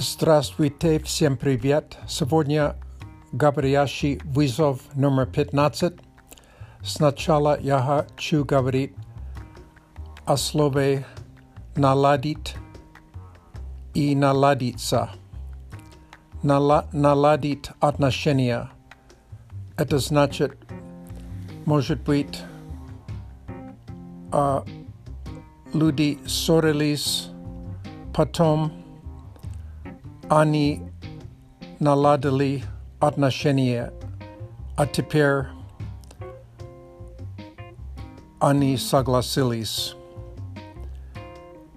[0.00, 1.98] Здравствуйте, всем привет.
[2.08, 2.76] Сегодня
[3.32, 5.92] говорящий вызов номер 15.
[6.84, 7.80] Сначала я
[8.14, 8.94] хочу говорить
[10.24, 11.04] о слове
[11.74, 12.54] «наладить»
[13.92, 15.10] и «наладиться».
[16.44, 18.70] Нала- наладить отношения.
[19.76, 20.56] Это значит,
[21.66, 22.38] может быть,
[25.74, 27.30] люди ссорились,
[28.14, 28.77] потом
[30.30, 30.82] они
[31.80, 32.62] наладили
[33.00, 33.92] отношения,
[34.76, 35.44] а теперь
[38.38, 39.94] они согласились.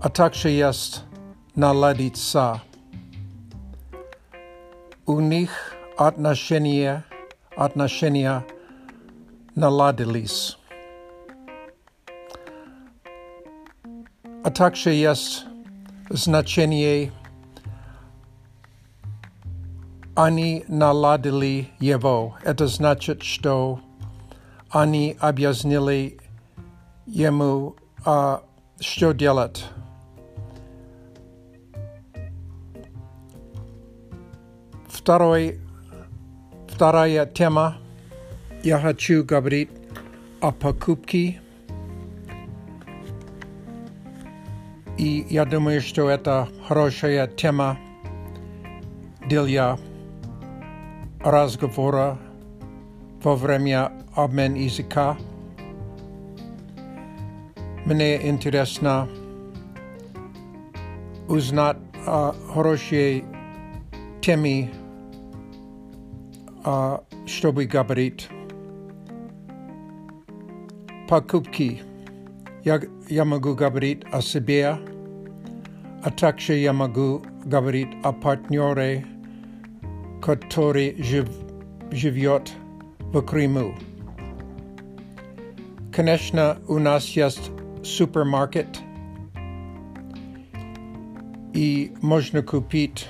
[0.00, 1.02] А также есть
[1.54, 2.62] наладиться.
[5.06, 5.50] У них
[5.96, 7.04] отношения,
[7.56, 8.44] отношения
[9.54, 10.56] наладились.
[14.44, 15.44] А также есть
[16.10, 17.12] значение
[20.20, 22.34] Они наладили его.
[22.42, 23.78] Это значит, что
[24.68, 26.18] они объяснили
[27.06, 28.42] ему, а,
[28.80, 29.64] что делать.
[34.88, 35.60] Второй,
[36.66, 37.76] вторая тема.
[38.64, 39.70] Я хочу говорить
[40.40, 41.40] о покупке.
[44.96, 47.78] И я думаю, что это хорошая тема
[49.28, 49.44] для
[51.26, 52.16] разговора
[53.22, 55.16] во время обмен языка.
[57.84, 59.08] Мне интересно
[61.28, 63.24] узнать о хорошей
[64.20, 64.70] теме,
[67.26, 68.28] чтобы говорить.
[71.08, 71.80] Покупки.
[72.64, 74.76] Я, я могу говорить о себе,
[76.04, 79.06] а также я могу говорить о партнере,
[80.20, 80.94] który
[81.92, 82.52] żywiot
[83.12, 83.72] w Krymu.
[85.96, 86.76] Konieczna u
[87.84, 88.82] supermarket
[91.54, 93.08] i można kupić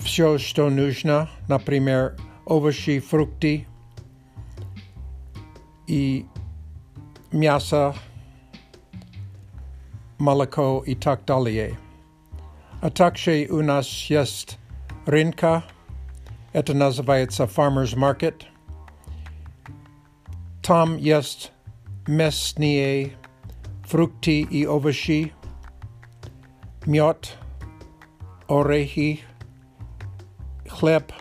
[0.00, 2.14] wszystko, co nużna, na primer
[2.46, 3.64] owoce, frukty
[5.88, 6.24] i
[7.32, 7.92] miasa,
[10.18, 11.76] mleko i tak dalej.
[12.82, 13.60] A także u
[14.10, 14.58] jest
[15.06, 15.62] rinka,
[16.54, 18.44] to farmer's market.
[20.62, 21.50] Tam jest
[22.08, 23.08] mesnie
[23.86, 25.32] frukty i owoci,
[26.86, 27.38] miot,
[28.48, 29.20] orehi,
[30.68, 31.12] chleb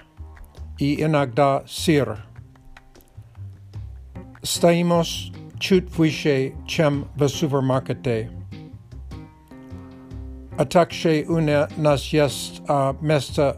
[0.79, 2.17] i inagda sir.
[4.43, 5.07] Stajmos
[5.59, 8.29] ciut chem czym w supermarkecie.
[10.57, 11.39] a takže u
[11.81, 13.57] nás jest a, место,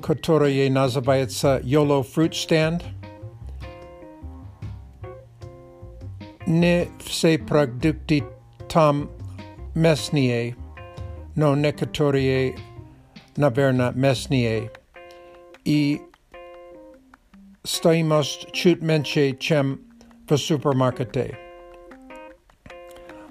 [0.00, 2.82] которое называется YOLO Fruit Stand.
[6.46, 8.24] Не все продукты
[8.68, 9.10] там
[9.74, 10.56] местные,
[11.36, 12.56] но некоторые,
[13.36, 14.70] наверное, местные.
[15.64, 16.00] И
[17.64, 19.80] стоимость чуть меньше, чем
[20.28, 21.36] в супермаркете.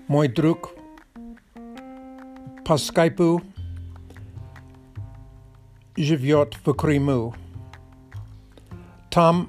[0.08, 0.72] Мой друг–
[2.72, 3.42] по скайпу
[6.00, 7.34] живет в Крыму.
[9.10, 9.48] Там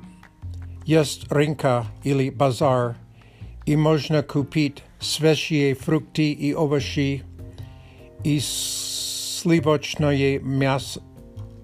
[0.85, 2.97] есть рынка или базар,
[3.65, 7.23] и можно купить свежие фрукты и овощи,
[8.25, 10.41] и сливочное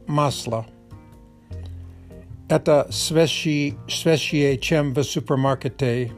[0.06, 0.64] масло.
[2.48, 6.12] Это свежие, свежее, чем в супермаркете,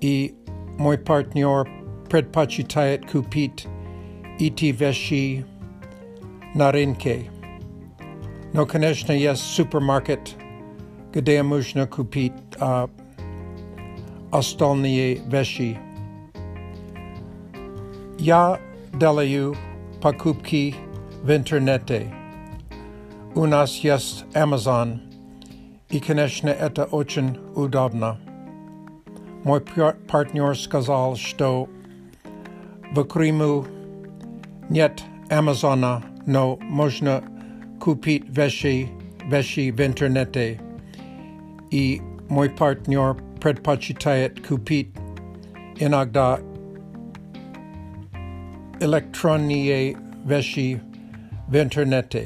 [0.00, 0.34] и
[0.76, 1.70] мой партнер
[2.10, 3.68] предпочитает купить
[4.38, 5.44] iti e veshi
[6.54, 7.24] narinke.
[8.54, 10.34] No koneshna jest supermarket
[11.12, 12.86] gadeamushna kupit uh,
[14.32, 15.76] astolnie veshi.
[18.18, 18.58] Ya
[18.92, 19.56] delayu
[20.00, 20.74] pakupki
[21.24, 22.10] venternete.
[23.34, 24.98] Unas jest Amazon
[25.90, 28.16] i koneshna eta oczen udobna.
[29.44, 29.60] Мой
[30.08, 31.68] partner сказал, что
[32.90, 33.64] в Крыму
[34.70, 37.20] Yet Amazona no można
[37.80, 38.88] kupić veshi
[39.30, 40.40] veshi w internete.
[41.70, 44.88] I mój partner предпочитает kupić
[45.80, 46.38] inagda
[48.80, 49.92] elektronie
[50.26, 50.78] veshi
[51.48, 52.20] w internete.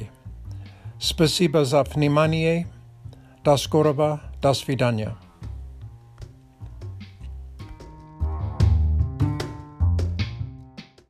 [0.98, 2.64] Spasiba za внимание.
[3.44, 4.18] До скорого.
[4.42, 5.31] До свидания.